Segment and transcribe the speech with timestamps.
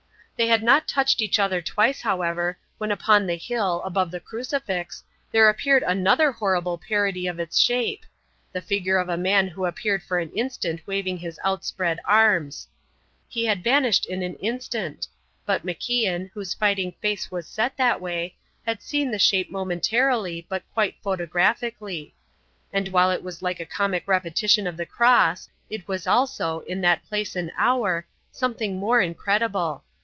[0.37, 5.03] They had not touched each other twice, however, when upon the hill, above the crucifix,
[5.31, 8.07] there appeared another horrible parody of its shape;
[8.51, 12.67] the figure of a man who appeared for an instant waving his outspread arms.
[13.29, 15.07] He had vanished in an instant;
[15.45, 20.63] but MacIan, whose fighting face was set that way, had seen the shape momentarily but
[20.73, 22.15] quite photographically.
[22.73, 26.81] And while it was like a comic repetition of the cross, it was also, in
[26.81, 29.83] that place and hour, something more incredible.